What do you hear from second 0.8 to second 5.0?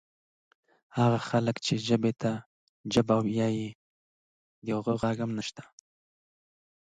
هغه کسان چې ژبې ته جبه وایي د هغو